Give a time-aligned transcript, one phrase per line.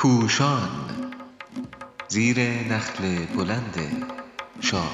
[0.00, 0.70] پوشان
[2.08, 3.76] زیر نخل بلند
[4.60, 4.90] شاهنامه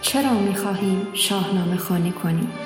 [0.00, 2.61] چرا می خواهیم شاهنامه خانه کنیم؟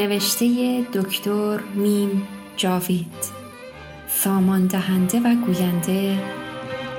[0.00, 2.22] نوشته دکتر میم
[2.56, 3.40] جاوید.
[4.08, 6.18] سامان دهنده و گوینده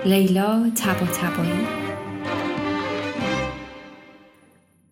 [0.05, 1.67] لیلا تبا تبایی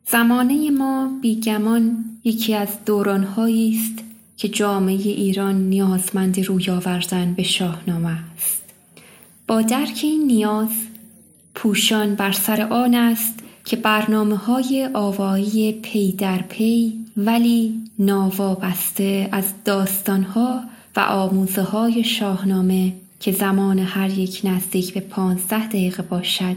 [0.05, 4.03] زمانه ما بیگمان یکی از دورانهایی است
[4.37, 8.63] که جامعه ایران نیازمند روی آوردن به شاهنامه است.
[9.47, 10.69] با درک این نیاز
[11.55, 13.38] پوشان بر سر آن است
[13.69, 20.63] که برنامه های آوایی پی در پی ولی ناوابسته از داستانها
[20.95, 26.55] و آموزه های شاهنامه که زمان هر یک نزدیک به پانزده دقیقه باشد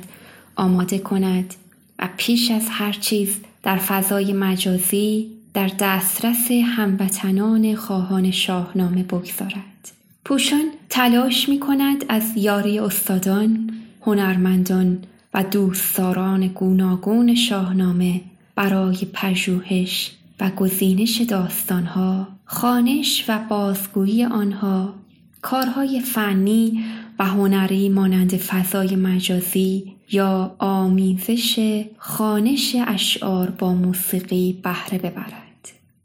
[0.56, 1.54] آماده کند
[1.98, 9.92] و پیش از هر چیز در فضای مجازی در دسترس هموطنان خواهان شاهنامه بگذارد.
[10.24, 13.70] پوشان تلاش می کند از یاری استادان،
[14.02, 14.98] هنرمندان
[15.34, 18.20] و دوستداران گوناگون شاهنامه
[18.54, 24.94] برای پژوهش و گزینش داستانها، خانش و بازگویی آنها،
[25.42, 26.84] کارهای فنی
[27.18, 35.42] و هنری مانند فضای مجازی یا آمیزش خانش اشعار با موسیقی بهره ببرد.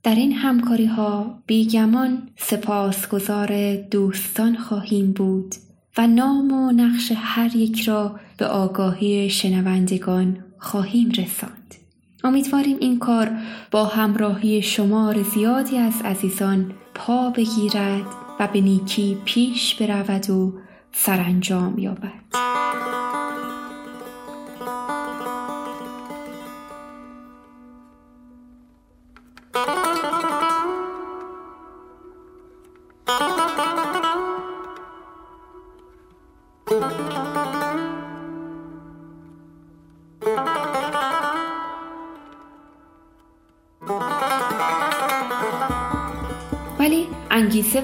[0.03, 5.55] در این همکاری ها بیگمان سپاسگزار دوستان خواهیم بود
[5.97, 11.75] و نام و نقش هر یک را به آگاهی شنوندگان خواهیم رساند.
[12.23, 13.31] امیدواریم این کار
[13.71, 18.05] با همراهی شمار زیادی از عزیزان پا بگیرد
[18.39, 20.53] و به نیکی پیش برود و
[20.91, 22.56] سرانجام یابد.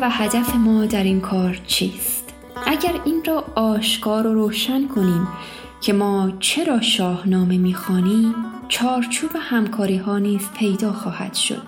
[0.03, 2.33] و هدف ما در این کار چیست؟
[2.65, 5.27] اگر این را آشکار و روشن کنیم
[5.81, 8.35] که ما چرا شاهنامه می‌خوانیم
[8.67, 11.61] چارچوب همکاری ها نیز پیدا خواهد شد.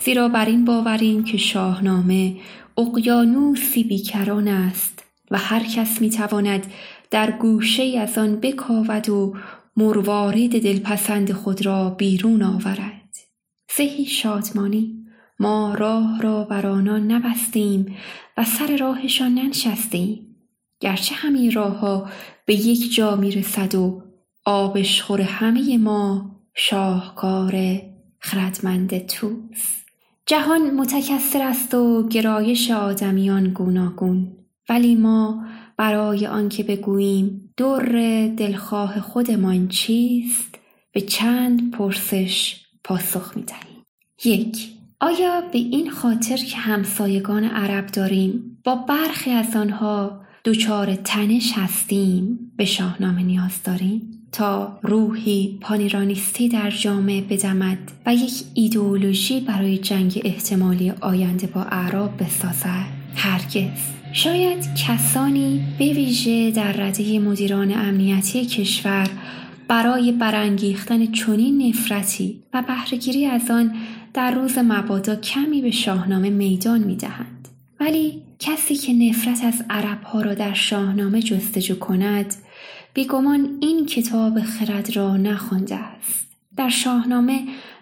[0.00, 2.36] زیرا بر این باوریم که شاهنامه
[2.78, 6.66] اقیانوسی بیکران است و هر کس می‌تواند
[7.10, 9.36] در گوشه از آن بکاود و
[9.76, 13.16] مروارید دلپسند خود را بیرون آورد.
[13.76, 14.95] زهی شادمانی.
[15.38, 17.96] ما راه را بر آنان نبستیم
[18.36, 20.36] و سر راهشان ننشستیم.
[20.80, 22.08] گرچه همین راهها
[22.46, 24.02] به یک جا می‌رسد و
[24.44, 27.80] آبشخور همه ما شاهکار
[28.18, 29.86] خردمند توست
[30.26, 34.32] جهان متکثر است و گرایش آدمیان گوناگون.
[34.68, 35.44] ولی ما
[35.76, 37.78] برای آنکه بگوییم در
[38.36, 40.58] دلخواه خودمان چیست
[40.92, 43.84] به چند پرسش پاسخ می‌دهیم.
[44.24, 51.52] یک آیا به این خاطر که همسایگان عرب داریم با برخی از آنها دچار تنش
[51.56, 59.78] هستیم به شاهنامه نیاز داریم؟ تا روحی پانیرانیستی در جامعه بدمد و یک ایدئولوژی برای
[59.78, 63.80] جنگ احتمالی آینده با اعراب بسازد؟ هرگز.
[64.12, 69.10] شاید کسانی به ویژه در رده مدیران امنیتی کشور
[69.68, 73.74] برای برانگیختن چنین نفرتی و بهرهگیری از آن
[74.16, 77.48] در روز مبادا کمی به شاهنامه میدان می‌دهند.
[77.80, 82.34] ولی کسی که نفرت از عربها را در شاهنامه جستجو کند
[82.94, 86.26] بیگمان این کتاب خرد را نخوانده است.
[86.56, 87.40] در شاهنامه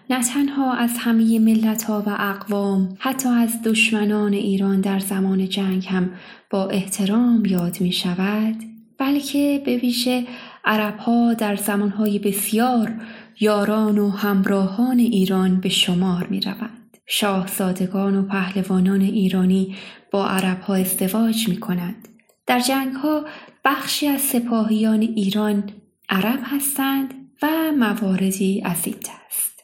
[0.09, 5.87] نه تنها از همه ملت ها و اقوام حتی از دشمنان ایران در زمان جنگ
[5.87, 6.09] هم
[6.49, 8.55] با احترام یاد می شود
[8.97, 10.23] بلکه به ویژه
[10.65, 12.93] عرب ها در زمانهای بسیار
[13.39, 16.97] یاران و همراهان ایران به شمار می روند.
[17.07, 19.75] شاهزادگان و پهلوانان ایرانی
[20.11, 22.07] با عرب ها ازدواج می کنند.
[22.47, 23.25] در جنگ ها
[23.65, 25.63] بخشی از سپاهیان ایران
[26.09, 27.47] عرب هستند و
[27.79, 29.63] مواردی از این دست.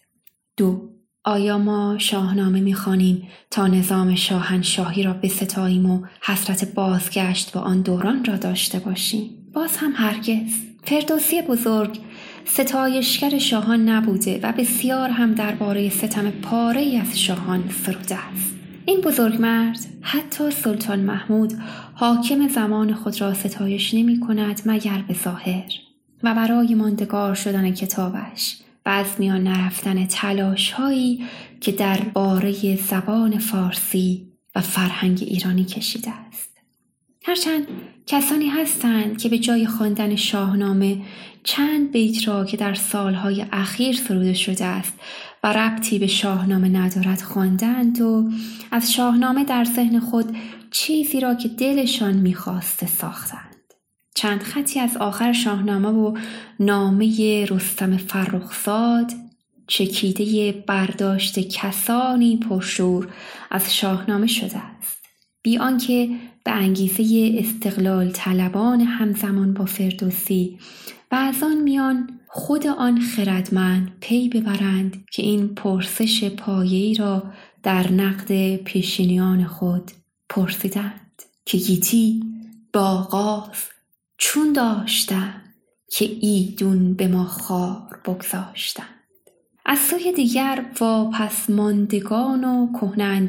[0.58, 0.90] دو
[1.24, 8.26] آیا ما شاهنامه می‌خوانیم تا نظام شاهنشاهی را بستاییم و حسرت بازگشت با آن دوران
[8.26, 10.54] را داشته باشیم باز هم هرگز
[10.84, 12.00] فردوسی بزرگ
[12.46, 18.56] ستایشگر شاهان نبوده و بسیار هم درباره ستم پاره از شاهان سروده است
[18.86, 21.54] این بزرگمرد حتی سلطان محمود
[21.94, 25.72] حاکم زمان خود را ستایش نمی کند مگر به ظاهر
[26.24, 31.26] و برای ماندگار شدن کتابش و از میان نرفتن تلاش هایی
[31.62, 36.51] که در باره زبان فارسی و فرهنگ ایرانی کشیده است.
[37.24, 37.68] هرچند
[38.06, 41.02] کسانی هستند که به جای خواندن شاهنامه
[41.44, 44.94] چند بیت را که در سالهای اخیر سروده شده است
[45.44, 48.30] و ربطی به شاهنامه ندارد خواندند و
[48.72, 50.38] از شاهنامه در ذهن خود
[50.72, 53.56] چیزی را که دلشان می‌خواسته ساختند.
[54.16, 56.18] چند خطی از آخر شاهنامه و
[56.60, 59.12] نامه رستم فرخزاد
[59.68, 63.08] چکیده برداشت کسانی پرشور
[63.52, 65.01] از شاهنامه شده است
[65.44, 66.10] بی آنکه
[66.44, 70.60] به انگیزه استقلال طلبان همزمان با فردوسی
[71.12, 77.24] و از آن میان خود آن خردمند پی ببرند که این پرسش پایه‌ای را
[77.64, 79.92] در نقد پیشینیان خود
[80.30, 81.02] پرسیدند.
[81.46, 82.24] که گیتی
[82.74, 83.70] با آغاز
[84.18, 85.42] چون داشتم
[85.92, 89.01] که ایدون به ما خار بگذاشتند
[89.66, 90.66] از سوی دیگر
[91.14, 93.28] پس ماندگان و کهنه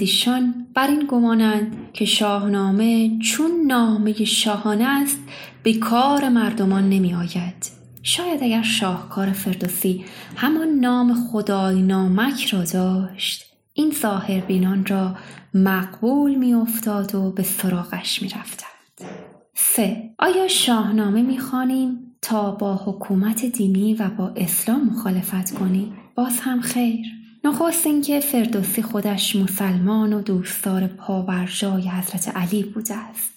[0.74, 5.18] بر این گمانند که شاهنامه چون نامه شاهانه است
[5.62, 7.70] به کار مردمان نمی آید.
[8.02, 10.04] شاید اگر شاهکار فردوسی
[10.36, 15.16] همان نام خدای نامک را داشت این ظاهر بینان را
[15.54, 19.10] مقبول می افتاد و به سراغش می رفتند.
[19.54, 26.60] سه آیا شاهنامه می‌خوانیم تا با حکومت دینی و با اسلام مخالفت کنیم باز هم
[26.60, 27.06] خیر.
[27.44, 33.32] نخست اینکه فردوسی خودش مسلمان و دوستدار پاورجای حضرت علی بوده است.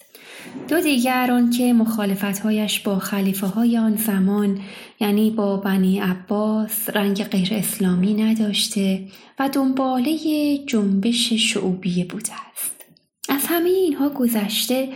[0.68, 4.60] دو دیگر آن که مخالفتهایش با خلیفه های آن زمان
[5.00, 9.08] یعنی با بنی عباس رنگ غیر اسلامی نداشته
[9.38, 10.18] و دنباله
[10.66, 12.84] جنبش شعوبیه بوده است.
[13.28, 14.88] از همه اینها گذشته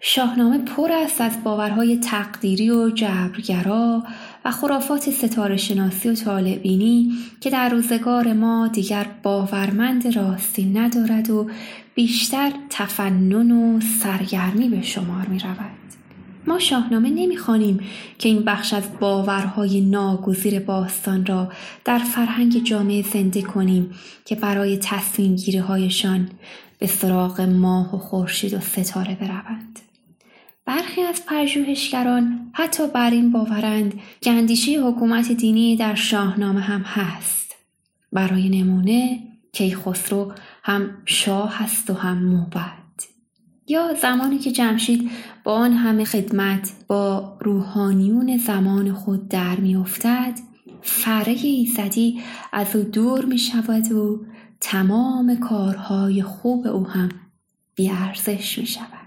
[0.00, 4.02] شاهنامه پر است از باورهای تقدیری و جبرگرا
[4.44, 11.50] و خرافات ستاره شناسی و طالبینی که در روزگار ما دیگر باورمند راستی ندارد و
[11.94, 15.82] بیشتر تفنن و سرگرمی به شمار می رود.
[16.46, 17.80] ما شاهنامه نمی‌خوانیم
[18.18, 21.52] که این بخش از باورهای ناگزیر باستان را
[21.84, 23.90] در فرهنگ جامعه زنده کنیم
[24.24, 25.36] که برای تصمیم
[25.68, 26.28] هایشان
[26.78, 29.91] به سراغ ماه و خورشید و ستاره بروند.
[30.66, 37.56] برخی از پژوهشگران حتی بر این باورند که اندیشه حکومت دینی در شاهنامه هم هست
[38.12, 39.18] برای نمونه
[39.52, 40.32] کیخسرو
[40.62, 42.82] هم شاه هست و هم موبد
[43.66, 45.10] یا زمانی که جمشید
[45.44, 50.38] با آن همه خدمت با روحانیون زمان خود در میافتد
[50.82, 52.22] فره ایزدی
[52.52, 54.26] از او دور می شود و
[54.60, 57.08] تمام کارهای خوب او هم
[57.74, 59.01] بیارزش می شود.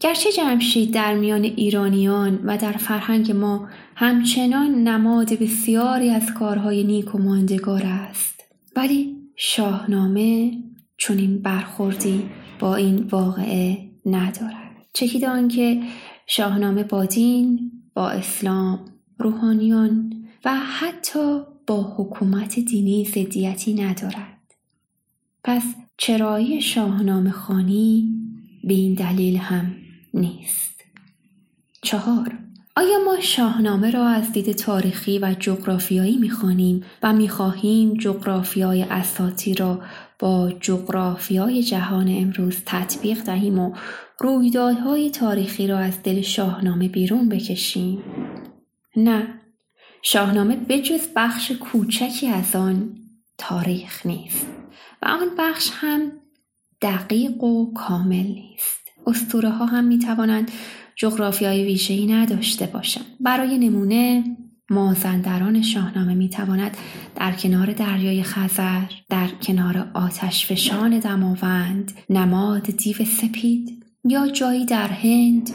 [0.00, 7.14] گرچه جمشید در میان ایرانیان و در فرهنگ ما همچنان نماد بسیاری از کارهای نیک
[7.14, 8.44] و ماندگار است.
[8.76, 10.52] ولی شاهنامه
[10.98, 12.22] چنین برخوردی
[12.58, 14.86] با این واقعه ندارد.
[14.92, 15.82] چکیده آنکه
[16.26, 18.84] شاهنامه با دین با اسلام
[19.18, 20.12] روحانیان
[20.44, 24.40] و حتی با حکومت دینی زدیتی ندارد.
[25.44, 25.62] پس
[25.96, 28.14] چرایی شاهنامه خانی
[28.64, 29.74] به این دلیل هم
[30.16, 30.84] نیست.
[31.82, 32.38] چهار.
[32.76, 39.82] آیا ما شاهنامه را از دید تاریخی و جغرافیایی می‌خوانیم و می‌خواهیم جغرافیای اساتی را
[40.18, 43.74] با جغرافیای جهان امروز تطبیق دهیم و
[44.20, 48.02] رویدادهای تاریخی را از دل شاهنامه بیرون بکشیم؟
[48.96, 49.40] نه.
[50.02, 52.96] شاهنامه بجز بخش کوچکی از آن
[53.38, 54.46] تاریخ نیست
[55.02, 56.12] و آن بخش هم
[56.82, 58.85] دقیق و کامل نیست.
[59.06, 60.50] استوره ها هم می توانند
[60.96, 63.06] جغرافیای ویژه‌ای نداشته باشند.
[63.20, 64.24] برای نمونه
[64.70, 66.76] مازندران شاهنامه می تواند
[67.14, 74.88] در کنار دریای خزر، در کنار آتش فشان دماوند، نماد دیو سپید یا جایی در
[74.88, 75.50] هند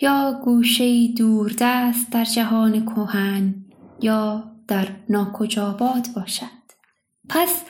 [0.00, 3.54] یا گوشه دوردست در جهان کهن
[4.02, 6.62] یا در ناکجاباد باشد.
[7.28, 7.62] پس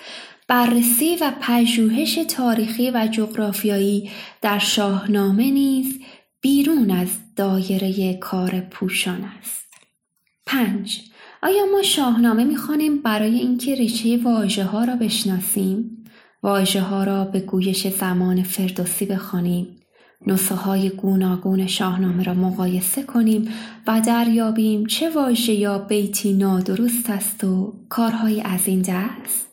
[0.53, 4.11] بررسی و پژوهش تاریخی و جغرافیایی
[4.43, 5.99] در شاهنامه نیز
[6.41, 9.67] بیرون از دایره کار پوشان است.
[10.47, 11.01] 5.
[11.43, 16.05] آیا ما شاهنامه می‌خوانیم برای اینکه ریشه واژه ها را بشناسیم؟
[16.43, 19.77] واژه ها را به گویش زمان فردوسی بخوانیم
[20.27, 23.49] نسخه های گوناگون شاهنامه را مقایسه کنیم
[23.87, 29.52] و دریابیم چه واژه یا بیتی نادرست است و کارهای از این دست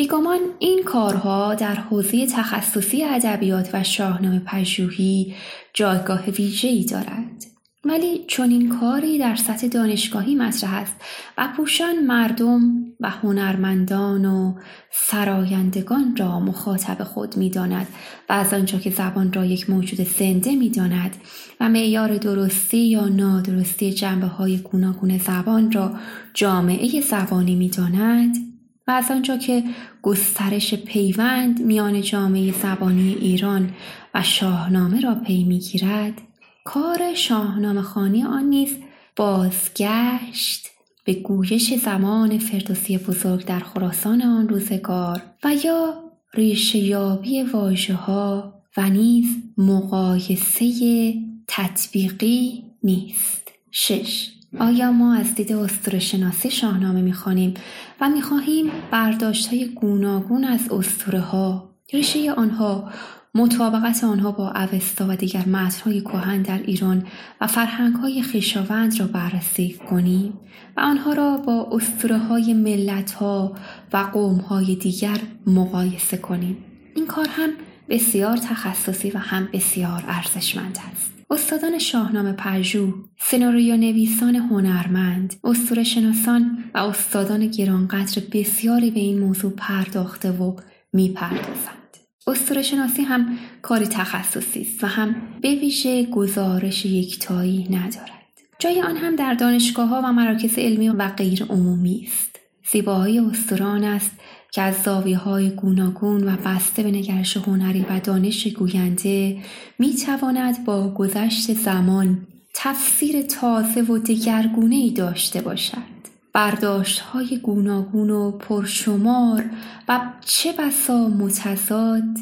[0.00, 5.34] بیگمان این کارها در حوزه تخصصی ادبیات و شاهنامه پژوهی
[5.74, 7.44] جایگاه ویژه‌ای دارد
[7.84, 10.94] ولی چون این کاری در سطح دانشگاهی مطرح است
[11.38, 12.60] و پوشان مردم
[13.00, 14.54] و هنرمندان و
[14.90, 17.86] سرایندگان را مخاطب خود می داند
[18.28, 21.16] و از آنجا که زبان را یک موجود زنده می داند
[21.60, 25.92] و معیار درستی یا نادرستی جنبه های گوناگون زبان را
[26.34, 28.49] جامعه زبانی می داند
[28.90, 29.64] از آنجا که
[30.02, 33.70] گسترش پیوند میان جامعه زبانی ایران
[34.14, 36.22] و شاهنامه را پی می‌گیرد
[36.64, 38.76] کار شاهنامه خانی آن نیز
[39.16, 40.68] بازگشت
[41.04, 45.94] به گویش زمان فردوسی بزرگ در خراسان آن روزگار و یا
[46.34, 49.26] ریشه یابی واژه ها و نیز
[49.58, 51.14] مقایسه
[51.46, 53.52] تطبیقی نیست.
[53.70, 57.54] شش آیا ما از دید اسطوره شناسی شاهنامه می‌خوانیم
[58.00, 62.90] و می‌خواهیم برداشت های گوناگون از اسطوره ها ریشه آنها
[63.34, 67.06] مطابقت آنها با اوستا و دیگر متنهای کهن در ایران
[67.40, 70.32] و فرهنگهای خویشاوند را بررسی کنیم
[70.76, 73.56] و آنها را با اسطوره های ملت ها
[73.92, 76.56] و قوم های دیگر مقایسه کنیم؟
[76.94, 77.50] این کار هم
[77.88, 81.09] بسیار تخصصی و هم بسیار ارزشمند است.
[81.32, 89.52] استادان شاهنامه پژوه، سناریو نویسان هنرمند، اسطوره شناسان و استادان گرانقدر بسیاری به این موضوع
[89.56, 90.56] پرداخته و
[90.92, 91.96] می‌پردازند.
[92.26, 98.10] اسطوره شناسی هم کاری تخصصی است و هم به ویژه گزارش یکتایی ندارد.
[98.58, 102.40] جای آن هم در دانشگاه ها و مراکز علمی و غیر عمومی است.
[102.72, 104.10] زیباهای استوران است
[104.52, 109.38] که از زاویه های گوناگون و بسته به نگرش هنری و دانش گوینده
[109.78, 116.00] می تواند با گذشت زمان تفسیر تازه و دگرگونه ای داشته باشد.
[116.32, 119.44] برداشت های گوناگون و پرشمار
[119.88, 122.18] و چه بسا متضاد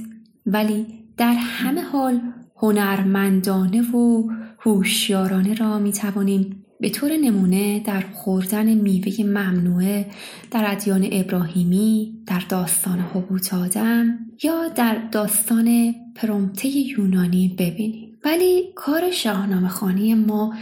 [0.47, 2.21] ولی در همه حال
[2.57, 10.07] هنرمندانه و هوشیارانه را می توانیم به طور نمونه در خوردن میوه ممنوعه
[10.51, 18.19] در ادیان ابراهیمی در داستان حبوط آدم یا در داستان پرومته یونانی ببینیم.
[18.25, 20.55] ولی کار شاهنامه خانی ما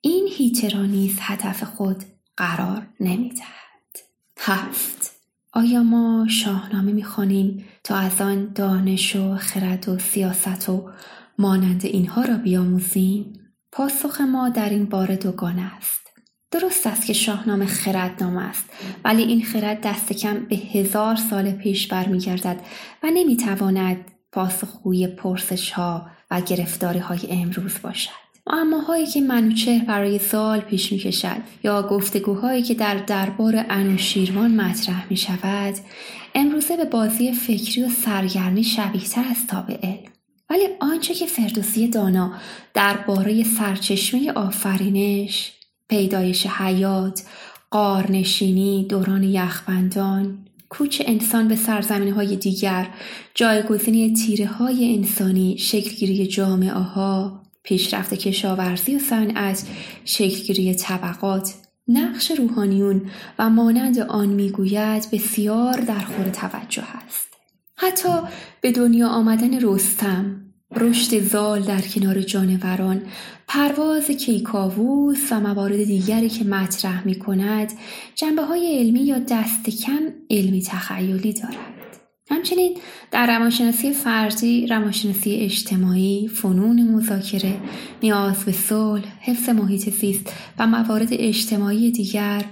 [0.00, 2.04] این هیچه را نیز هدف خود
[2.36, 3.46] قرار نمی‌دهد.
[4.38, 5.12] هفت.
[5.52, 10.90] آیا ما شاهنامه می‌خوانیم تا از آن دانش و خرد و سیاست و
[11.38, 13.41] مانند اینها را بیاموزیم؟
[13.72, 16.00] پاسخ ما در این باره دوگانه است.
[16.50, 18.64] درست است که شاهنامه خردنامه است
[19.04, 22.60] ولی این خرد دست کم به هزار سال پیش برمیگردد
[23.02, 23.96] و نمی‌تواند
[24.32, 28.22] پاسخگوی پرسش ها و گرفتاری های امروز باشد.
[28.46, 35.06] معماهایی که منوچهر برای سال پیش می کشد یا گفتگوهایی که در دربار انوشیروان مطرح
[35.10, 35.74] می شود
[36.34, 40.12] امروزه به بازی فکری و سرگرمی شبیه تر از تاب علم
[40.52, 42.32] ولی آنچه که فردوسی دانا
[42.74, 45.52] درباره سرچشمه آفرینش
[45.88, 47.22] پیدایش حیات
[47.70, 52.88] قارنشینی دوران یخبندان کوچ انسان به سرزمین های دیگر
[53.34, 59.66] جایگزینی تیره های انسانی شکلگیری جامعه ها پیشرفت کشاورزی و صنعت
[60.04, 61.54] شکلگیری طبقات
[61.88, 67.28] نقش روحانیون و مانند آن می‌گوید بسیار در خور توجه است.
[67.76, 68.18] حتی
[68.60, 70.41] به دنیا آمدن رستم
[70.76, 73.02] رشد زال در کنار جانوران
[73.48, 77.72] پرواز کیکاووس و موارد دیگری که مطرح می کند
[78.14, 80.00] جنبه های علمی یا دست کم
[80.30, 81.56] علمی تخیلی دارد
[82.30, 82.78] همچنین
[83.10, 87.56] در روانشناسی فردی، روانشناسی اجتماعی، فنون مذاکره،
[88.02, 92.44] نیاز به صلح، حفظ محیط زیست و موارد اجتماعی دیگر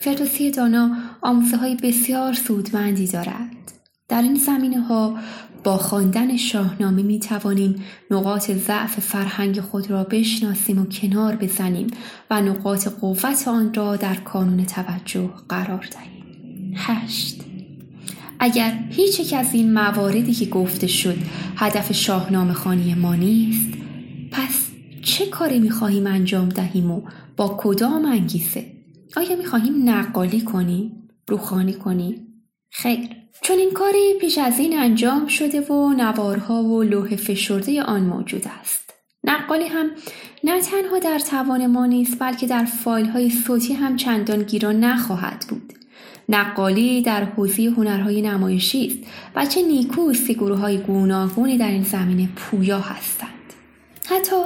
[0.00, 3.72] فردوسی دانا آموزه های بسیار سودمندی دارد.
[4.08, 5.18] در این زمینه ها
[5.64, 7.74] با خواندن شاهنامه می توانیم
[8.10, 11.86] نقاط ضعف فرهنگ خود را بشناسیم و کنار بزنیم
[12.30, 16.74] و نقاط قوت آن را در کانون توجه قرار دهیم.
[16.76, 17.40] هشت.
[18.40, 21.16] اگر هیچ یک از این مواردی که گفته شد
[21.56, 23.68] هدف شاهنامه خانی ما نیست
[24.30, 24.68] پس
[25.02, 27.02] چه کاری می‌خواهیم انجام دهیم و
[27.36, 28.66] با کدام انگیزه؟
[29.16, 32.27] آیا می‌خواهیم نقالی کنیم روخانی کنیم؟
[32.82, 33.08] خیر.
[33.42, 38.46] چون این کاری پیش از این انجام شده و نوارها و لوح فشرده آن موجود
[38.60, 38.94] است.
[39.24, 39.90] نقالی هم
[40.44, 45.44] نه تنها در توان ما نیست بلکه در فایل های صوتی هم چندان گیران نخواهد
[45.48, 45.72] بود.
[46.28, 51.84] نقالی در حوزه هنرهای نمایشی است و چه نیکوست که گروه های گوناگونی در این
[51.84, 53.52] زمینه پویا هستند.
[54.06, 54.42] حتی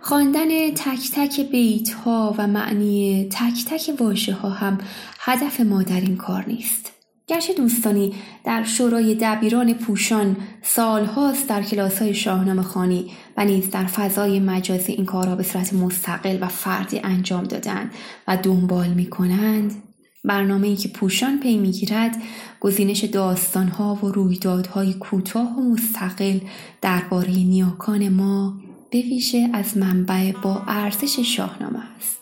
[0.00, 4.78] خواندن تک تک بیت ها و معنی تک تک واژه ها هم
[5.20, 6.99] هدف ما در این کار نیست.
[7.30, 13.86] گرچه دوستانی در شورای دبیران پوشان سالهاست در کلاس های شاهنامه خانی و نیز در
[13.86, 17.90] فضای مجازی این کارها به صورت مستقل و فردی انجام دادند
[18.28, 19.82] و دنبال می کنند
[20.24, 22.16] برنامه ای که پوشان پی می‌گیرد
[22.60, 26.38] گزینش داستانها و رویدادهای کوتاه و مستقل
[26.82, 28.54] درباره نیاکان ما
[28.90, 29.04] به
[29.52, 32.20] از منبع با ارزش شاهنامه است.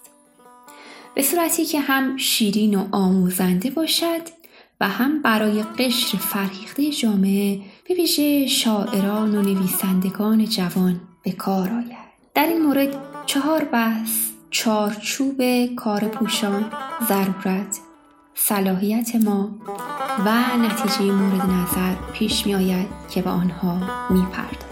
[1.14, 4.37] به صورتی که هم شیرین و آموزنده باشد
[4.80, 12.08] و هم برای قشر فرهیخته جامعه به ویژه شاعران و نویسندگان جوان به کار آید
[12.34, 12.88] در این مورد
[13.26, 14.10] چهار بحث
[14.50, 16.70] چارچوب کار پوشان
[17.08, 17.78] ضرورت
[18.34, 19.50] صلاحیت ما
[20.24, 23.74] و نتیجه مورد نظر پیش می آید که به آنها
[24.10, 24.67] می پردازیم.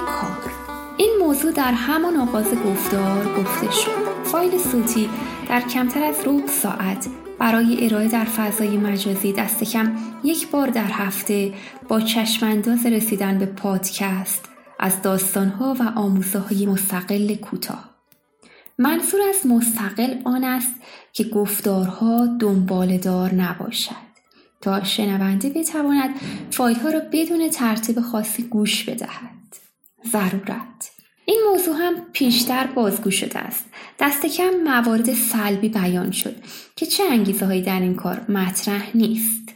[0.00, 0.52] کار.
[0.96, 4.24] این موضوع در همان آغاز گفتار گفته شد.
[4.24, 5.10] فایل صوتی
[5.48, 10.90] در کمتر از روب ساعت برای ارائه در فضای مجازی دست کم یک بار در
[10.90, 11.54] هفته
[11.88, 14.44] با چشمانداز رسیدن به پادکست
[14.80, 17.90] از داستانها و آموزه های مستقل کوتاه.
[18.78, 20.74] منظور از مستقل آن است
[21.12, 24.06] که گفتارها دنبالدار نباشد.
[24.60, 26.10] تا شنونده بتواند
[26.50, 29.35] فایل ها را بدون ترتیب خاصی گوش بدهد.
[30.12, 30.90] ضرورت
[31.24, 33.64] این موضوع هم پیشتر بازگو شده است.
[34.00, 36.36] دست کم موارد سلبی بیان شد
[36.76, 39.46] که چه انگیزه هایی در این کار مطرح نیست.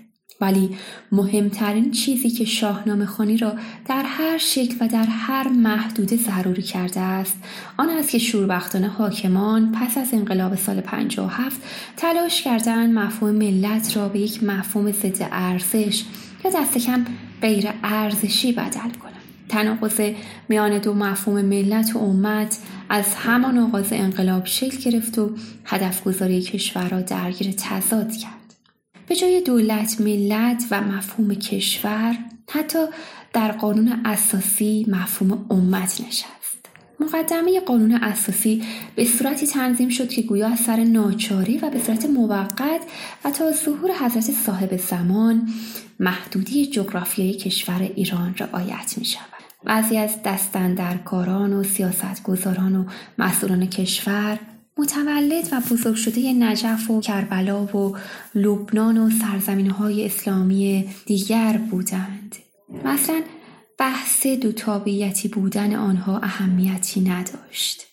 [0.41, 0.77] ولی
[1.13, 3.55] مهمترین چیزی که شاهنامه خانی را
[3.87, 7.37] در هر شکل و در هر محدوده ضروری کرده است
[7.77, 11.61] آن است که شوربختانه حاکمان پس از انقلاب سال 57
[11.97, 16.05] تلاش کردند مفهوم ملت را به یک مفهوم ضد ارزش
[16.45, 17.05] یا دست کم
[17.43, 19.10] غیر ارزشی بدل کنند
[19.51, 20.01] تناقض
[20.49, 22.59] میان دو مفهوم ملت و امت
[22.89, 25.31] از همان آغاز انقلاب شکل گرفت و
[25.65, 28.55] هدف گذاری کشور را درگیر تضاد کرد.
[29.07, 32.17] به جای دولت ملت و مفهوم کشور
[32.51, 32.79] حتی
[33.33, 36.40] در قانون اساسی مفهوم امت نشست
[37.01, 38.63] مقدمه قانون اساسی
[38.95, 42.81] به صورتی تنظیم شد که گویا از سر ناچاری و به صورت موقت
[43.25, 45.49] و تا ظهور حضرت صاحب زمان
[46.01, 49.25] محدودی جغرافیای کشور ایران رعایت می شود.
[49.65, 52.85] بعضی از دستندرکاران و سیاستگزاران و
[53.19, 54.39] مسئولان کشور
[54.79, 57.97] متولد و بزرگ شده نجف و کربلا و
[58.35, 62.37] لبنان و سرزمین های اسلامی دیگر بودند.
[62.85, 63.23] مثلا
[63.81, 67.87] بحث دو تابعیتی بودن آنها اهمیتی نداشت.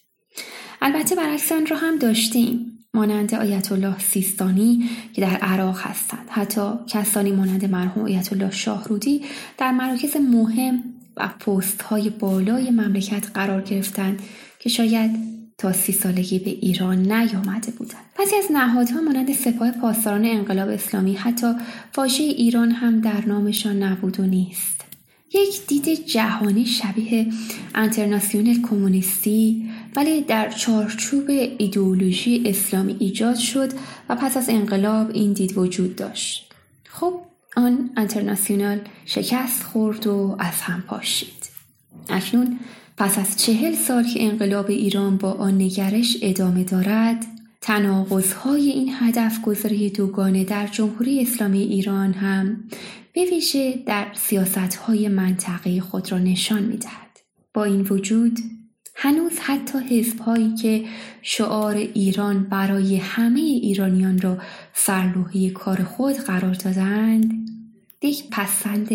[0.82, 2.80] البته برعکس آن را هم داشتیم.
[2.94, 9.22] مانند آیت الله سیستانی که در عراق هستند حتی کسانی مانند مرحوم آیت الله شاهرودی
[9.58, 10.84] در مراکز مهم
[11.18, 14.22] و پست های بالای مملکت قرار گرفتند
[14.60, 15.12] که شاید
[15.58, 21.14] تا سی سالگی به ایران نیامده بودند بعضی از نهادها مانند سپاه پاسداران انقلاب اسلامی
[21.14, 21.54] حتی
[21.98, 24.87] واژه ایران هم در نامشان نبود و نیست
[25.34, 27.28] یک دید جهانی شبیه
[27.76, 33.72] انترناسیونل کمونیستی ولی در چارچوب ایدئولوژی اسلامی ایجاد شد
[34.10, 36.54] و پس از انقلاب این دید وجود داشت.
[36.90, 37.14] خب
[37.56, 41.50] آن انترناسیونال شکست خورد و از هم پاشید.
[42.10, 42.60] اکنون
[42.98, 47.26] پس از چهل سال که انقلاب ایران با آن نگرش ادامه دارد
[47.62, 52.64] تناقضهای این هدف گذاری دوگانه در جمهوری اسلامی ایران هم
[53.18, 57.20] به ویژه در سیاستهای منطقه خود را نشان می دهد.
[57.54, 58.40] با این وجود
[58.96, 60.86] هنوز حتی حزبهایی که
[61.22, 64.38] شعار ایران برای همه ایرانیان را
[64.74, 67.32] سرلوحه کار خود قرار دادند
[68.02, 68.90] یک پسند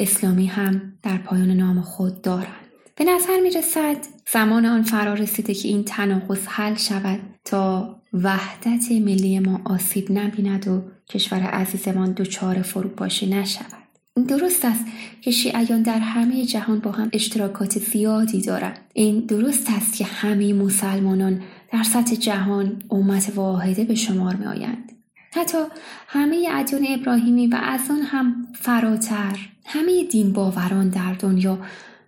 [0.00, 2.66] اسلامی هم در پایان نام خود دارند.
[2.96, 3.96] به نظر می رسد
[4.32, 10.68] زمان آن فرا رسیده که این تناقض حل شود تا وحدت ملی ما آسیب نبیند
[10.68, 13.88] و کشور عزیزمان دچار فروپاشی نشود.
[14.28, 14.84] درست است
[15.20, 18.78] که شیعیان در همه جهان با هم اشتراکات زیادی دارند.
[18.94, 21.42] این درست است که همه مسلمانان
[21.72, 24.92] در سطح جهان امت واحده به شمار می آیند
[25.32, 25.58] حتی
[26.06, 31.58] همه ادیان ابراهیمی و از آن هم فراتر همه دین باوران در دنیا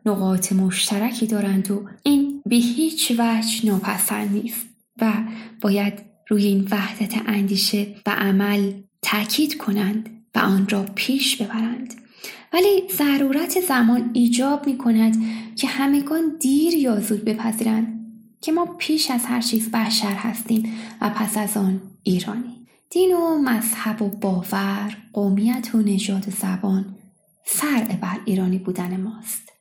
[0.06, 4.66] نقاط مشترکی دارند و این به هیچ وجه ناپسند نیست
[5.02, 5.12] و
[5.60, 5.92] باید
[6.28, 11.94] روی این وحدت اندیشه و عمل تاکید کنند و آن را پیش ببرند.
[12.52, 15.16] ولی ضرورت زمان ایجاب می کند
[15.56, 18.00] که همگان دیر یا زود بپذیرند
[18.40, 22.66] که ما پیش از هر چیز بشر هستیم و پس از آن ایرانی.
[22.90, 26.96] دین و مذهب و باور قومیت و نژاد و زبان
[27.44, 29.52] فرع بر ایرانی بودن ماست.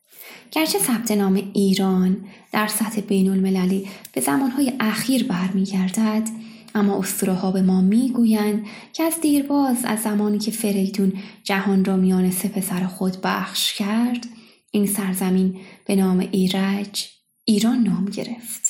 [0.51, 2.17] گرچه ثبت نام ایران
[2.51, 6.27] در سطح بین المللی به زمانهای اخیر برمیگردد
[6.75, 11.95] اما اسطوره ها به ما می‌گویند که از دیرباز از زمانی که فریدون جهان را
[11.95, 14.25] میان سه پسر خود بخش کرد
[14.71, 17.07] این سرزمین به نام ایرج
[17.45, 18.61] ایران نام گرفت.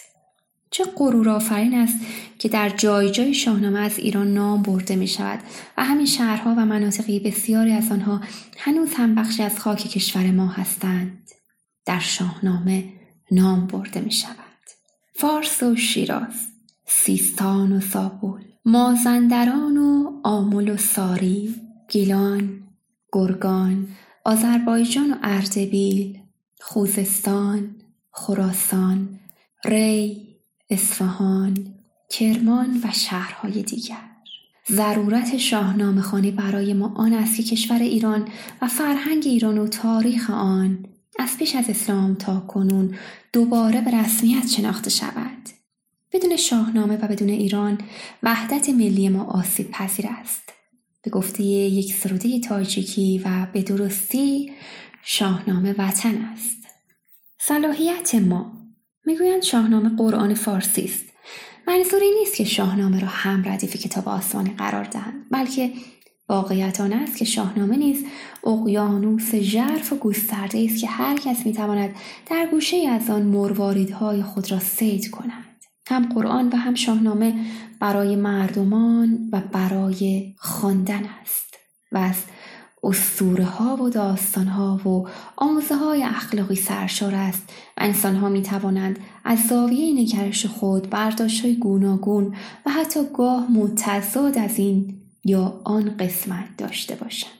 [0.71, 1.97] چه غرور آفرین است
[2.39, 5.39] که در جای جای شاهنامه از ایران نام برده می شود
[5.77, 8.21] و همین شهرها و مناطقی بسیاری از آنها
[8.57, 11.29] هنوز هم بخشی از خاک کشور ما هستند.
[11.85, 12.93] در شاهنامه
[13.31, 14.35] نام برده می شود
[15.15, 16.48] فارس و شیراز.
[16.91, 21.55] سیستان و سابول مازندران و آمل و ساری
[21.89, 22.63] گیلان
[23.11, 23.87] گرگان
[24.25, 26.19] آذربایجان و اردبیل
[26.59, 27.75] خوزستان
[28.11, 29.19] خراسان
[29.65, 30.27] ری
[30.69, 31.57] اصفهان
[32.09, 34.09] کرمان و شهرهای دیگر.
[34.71, 38.27] ضرورت شاهنامه خانی برای ما آن است که کشور ایران
[38.61, 40.85] و فرهنگ ایران و تاریخ آن
[41.19, 42.95] از پیش از اسلام تا کنون
[43.33, 45.58] دوباره به رسمیت شناخته شود.
[46.13, 47.77] بدون شاهنامه و بدون ایران
[48.23, 50.53] وحدت ملی ما آسیب پذیر است.
[51.01, 54.51] به گفته یک سروده تاجیکی و به درستی
[55.03, 56.67] شاهنامه وطن است.
[57.39, 58.51] صلاحیت ما
[59.05, 61.05] می‌گویند شاهنامه قرآن فارسی است.
[61.67, 65.71] منظوری نیست که شاهنامه را هم ردیف کتاب آسمانی قرار دهند بلکه
[66.29, 68.05] واقعیت آن است که شاهنامه نیز
[68.43, 71.95] اقیانوس ژرف و گسترده است که هر کس می‌تواند
[72.29, 75.48] در گوشه از آن مرواریدهای خود را سید کند.
[75.89, 77.33] هم قرآن و هم شاهنامه
[77.79, 81.57] برای مردمان و برای خواندن است
[81.91, 82.23] و از
[82.83, 87.43] اسطوره ها و داستان ها و آموزه های اخلاقی سرشار است
[87.77, 93.51] و انسان ها می توانند از زاویه نگرش خود برداشت های گوناگون و حتی گاه
[93.51, 97.31] متضاد از این یا آن قسمت داشته باشند.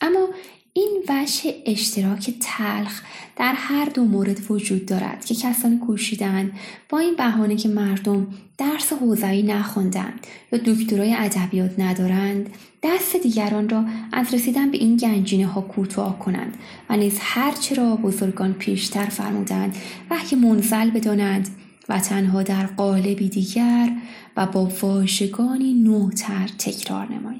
[0.00, 0.28] اما
[0.76, 3.02] این وجه اشتراک تلخ
[3.36, 6.52] در هر دو مورد وجود دارد که کسانی کوشیدند
[6.88, 8.26] با این بهانه که مردم
[8.58, 12.50] درس حوزوی نخواندند یا دکترای ادبیات ندارند
[12.82, 16.56] دست دیگران را از رسیدن به این گنجینه ها کوتاه کنند
[16.90, 19.76] و نیز هرچه را بزرگان پیشتر فرمودند
[20.10, 21.48] وحی منزل بدانند
[21.88, 23.92] و تنها در قالبی دیگر
[24.36, 27.35] و با واژگانی نوتر تکرار نمایند.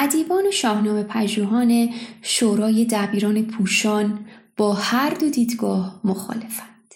[0.00, 1.90] ادیبان و شاهنامه پژوهان
[2.22, 4.18] شورای دبیران پوشان
[4.56, 6.94] با هر دو دیدگاه مخالفند.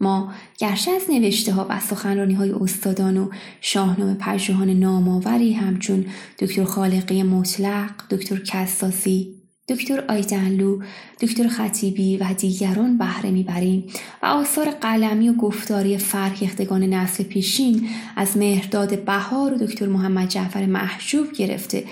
[0.00, 6.06] ما گرچه از نوشته ها و سخنرانی های استادان و شاهنامه پژوهان نامآوری همچون
[6.38, 9.34] دکتر خالقی مطلق دکتر کساسی
[9.68, 10.82] دکتر آیدنلو،
[11.20, 13.84] دکتر خطیبی و دیگران بهره می‌بریم
[14.22, 20.66] و آثار قلمی و گفتاری فرهیختگان نسل پیشین از مهرداد بهار و دکتر محمد جعفر
[20.66, 21.84] محجوب گرفته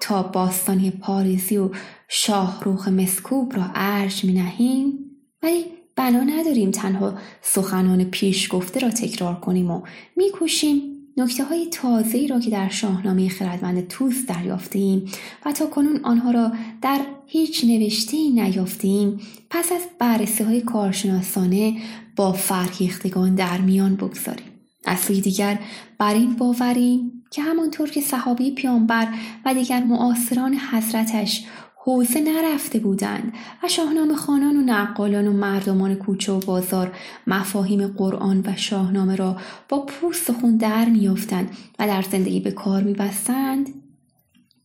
[0.00, 1.70] تا باستانی پاریزی و
[2.08, 4.98] شاهروخ مسکوب را ارج می نهیم
[5.42, 5.64] ولی
[5.96, 9.82] بنا نداریم تنها سخنان پیش گفته را تکرار کنیم و
[10.16, 10.82] میکوشیم
[11.16, 15.10] نکته های تازه را که در شاهنامه خردمند توس دریافتیم
[15.46, 21.76] و تا کنون آنها را در هیچ نوشته نیافتیم پس از بررسی های کارشناسانه
[22.16, 24.55] با فرهیختگان در میان بگذاریم.
[24.86, 25.58] از سوی دیگر
[25.98, 29.08] بر این باوریم که همانطور که صحابی پیامبر
[29.44, 31.46] و دیگر معاصران حضرتش
[31.86, 36.92] حوزه نرفته بودند و شاهنامه خانان و نقالان و مردمان کوچه و بازار
[37.26, 39.36] مفاهیم قرآن و شاهنامه را
[39.68, 43.68] با پوست و خون در میافتند و در زندگی به کار میبستند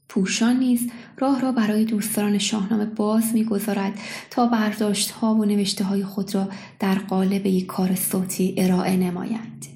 [0.10, 6.04] پوشان نیز راه را برای دوستداران شاهنامه باز می‌گذارد تا برداشت ها و نوشته های
[6.04, 9.71] خود را در قالب یک کار صوتی ارائه نمایند.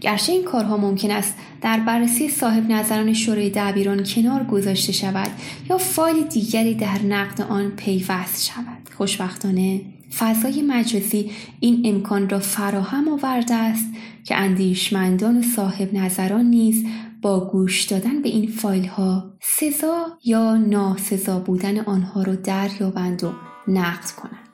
[0.00, 5.30] گرچه این کارها ممکن است در بررسی صاحب نظران شورای دبیران کنار گذاشته شود
[5.70, 8.90] یا فایل دیگری در نقد آن پیوست شود.
[8.96, 9.80] خوشبختانه
[10.18, 13.86] فضای مجازی این امکان را فراهم آورده است
[14.24, 16.86] که اندیشمندان و صاحب نظران نیز
[17.22, 23.32] با گوش دادن به این فایل ها سزا یا ناسزا بودن آنها را دریابند و
[23.68, 24.48] نقد کنند.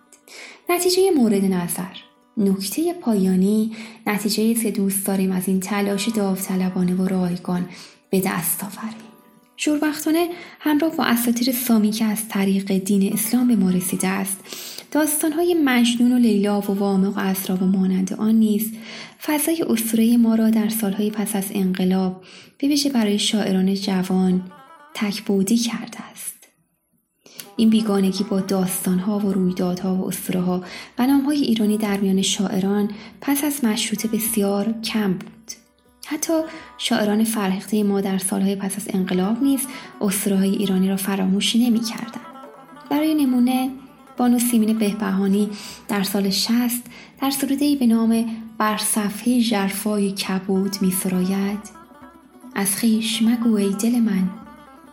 [0.69, 2.16] نتیجه مورد نظر.
[2.37, 3.73] نکته پایانی
[4.07, 7.69] نتیجه سه دوست داریم از این تلاش داوطلبانه و رایگان
[8.11, 9.07] به دست آوریم.
[9.57, 10.29] شوربختانه
[10.61, 14.37] همراه با اساطیر سامی که از طریق دین اسلام به ما رسیده است
[14.91, 18.73] داستانهای مجنون و لیلا و وامق و اسرا و مانند آن نیز
[19.23, 22.25] فضای اسطوره ما را در سالهای پس از انقلاب
[22.59, 24.43] به ویژه برای شاعران جوان
[24.95, 26.36] تکبودی کرده است.
[27.57, 30.65] این بیگانگی با داستانها و رویدادها و اسطورهها
[30.99, 32.91] و نامهای ایرانی در میان شاعران
[33.21, 35.53] پس از مشروطه بسیار کم بود.
[36.07, 36.33] حتی
[36.79, 39.61] شاعران فرهیخته ما در سالهای پس از انقلاب نیز
[40.01, 42.21] اسطورههای ایرانی را فراموش نمی‌کردند.
[42.91, 43.71] برای نمونه
[44.17, 45.49] بانو سیمین بهبهانی
[45.89, 46.85] در سال شست
[47.21, 48.25] در سرودهای به نام
[48.59, 51.61] بر صفحه جرفای کبود می سراید
[52.55, 54.46] از خیش مگو ای دل من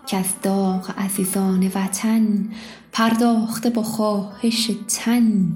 [0.05, 2.49] که از داغ عزیزان وطن
[2.91, 5.53] پرداخته با خواهش تن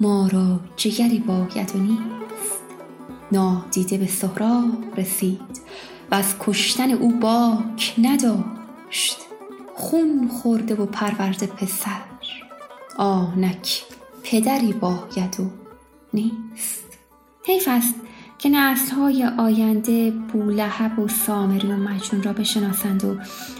[0.00, 2.60] ما را جگری باید و نیست.
[3.32, 5.60] نادیده به سهراب رسید
[6.10, 9.18] و از کشتن او باک نداشت.
[9.74, 12.00] خون خورده و پرورده پسر.
[12.96, 13.82] آنک
[14.22, 15.50] پدری باید و
[16.14, 16.84] نیست.
[17.44, 17.94] حیف است
[18.40, 23.16] که نسلهای آینده بولهب و سامری و مجنون را بشناسند و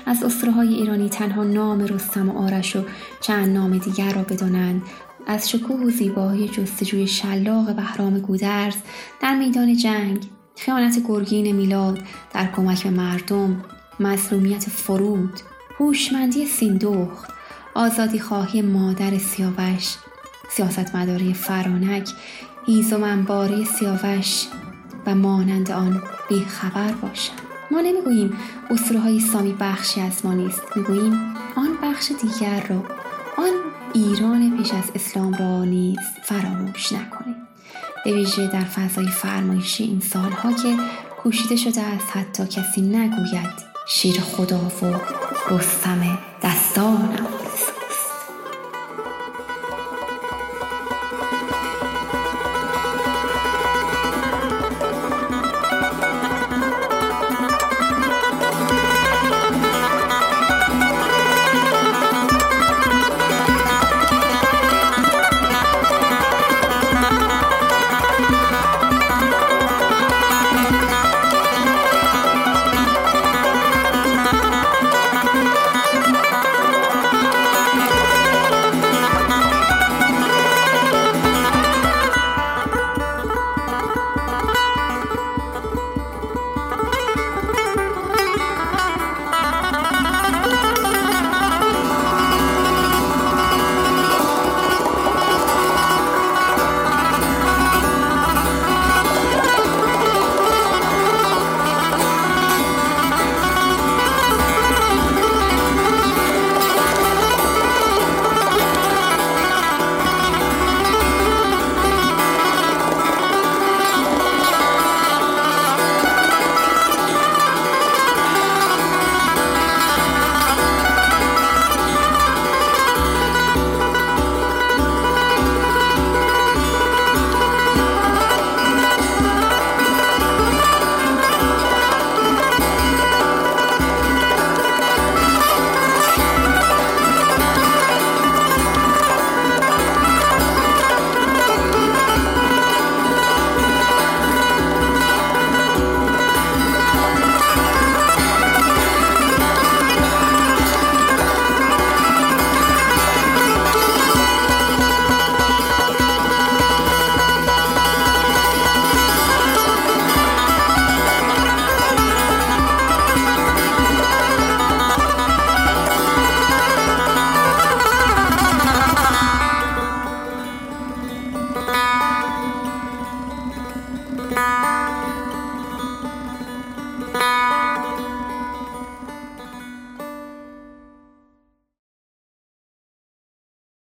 [0.07, 2.85] از اسطورههای ایرانی تنها نام رستم و آرش و
[3.21, 4.83] چند نام دیگر را بدانند.
[5.27, 8.77] از شکوه و زیبایی جستجوی شلاق بهرام گودرز
[9.21, 11.99] در میدان جنگ خیانت گرگین میلاد
[12.33, 13.65] در کمک به مردم
[14.01, 15.41] مظلومیت فرود
[15.79, 17.31] هوشمندی سیندخت
[17.75, 19.95] آزادی خواهی مادر سیاوش
[20.51, 22.11] سیاست مداری فرانک
[22.67, 24.47] هیز و منباره سیاوش
[25.07, 27.33] و مانند آن بیخبر باشم.
[27.71, 28.37] ما نمی‌گوییم
[28.71, 30.63] اسطوره های سامی بخشی از ما نیست.
[30.77, 31.13] می‌گوییم
[31.57, 32.77] آن بخش دیگر را
[33.39, 33.53] آن
[33.95, 37.37] ایران پیش از اسلام را نیز فراموش نکنیم.
[38.05, 40.77] به ویژه در فضای فرمایشی این سالها که
[41.23, 45.01] کوشیده شده است حتی کسی نگوید شیر خدا و
[45.55, 47.40] رستم دستانم.